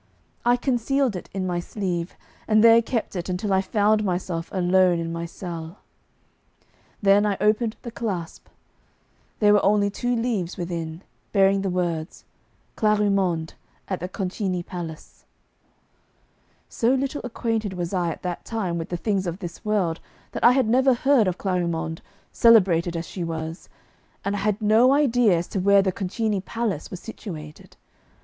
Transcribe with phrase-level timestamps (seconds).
[0.43, 2.15] I concealed it in my sleeve,
[2.47, 5.77] and there kept it until I found myself alone in my cell.
[7.03, 8.47] Then I opened the clasp.
[9.37, 11.03] There were only two leaves within,
[11.33, 12.25] bearing the words,
[12.75, 13.53] 'Clarimonde.
[13.87, 15.23] At the Concini Palace.'
[16.67, 19.99] So little acquainted was I at that time with the things of this world
[20.31, 23.69] that I had never heard of Clarimonde, celebrated as she was,
[24.25, 27.77] and I had no idea as to where the Concini Palace was situated.